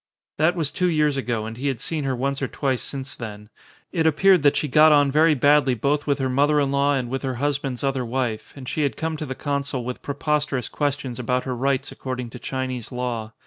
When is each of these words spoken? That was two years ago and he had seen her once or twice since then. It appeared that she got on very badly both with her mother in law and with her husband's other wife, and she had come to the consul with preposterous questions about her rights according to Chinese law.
That 0.39 0.55
was 0.55 0.71
two 0.71 0.89
years 0.89 1.15
ago 1.15 1.45
and 1.45 1.55
he 1.57 1.67
had 1.67 1.79
seen 1.79 2.05
her 2.05 2.15
once 2.15 2.41
or 2.41 2.47
twice 2.47 2.81
since 2.81 3.13
then. 3.13 3.49
It 3.91 4.07
appeared 4.07 4.41
that 4.41 4.57
she 4.57 4.67
got 4.67 4.91
on 4.91 5.11
very 5.11 5.35
badly 5.35 5.75
both 5.75 6.07
with 6.07 6.17
her 6.17 6.27
mother 6.27 6.59
in 6.59 6.71
law 6.71 6.95
and 6.95 7.07
with 7.07 7.21
her 7.21 7.35
husband's 7.35 7.83
other 7.83 8.03
wife, 8.03 8.51
and 8.55 8.67
she 8.67 8.81
had 8.81 8.97
come 8.97 9.15
to 9.17 9.27
the 9.27 9.35
consul 9.35 9.83
with 9.85 10.01
preposterous 10.01 10.69
questions 10.69 11.19
about 11.19 11.43
her 11.43 11.55
rights 11.55 11.91
according 11.91 12.31
to 12.31 12.39
Chinese 12.39 12.91
law. 12.91 13.33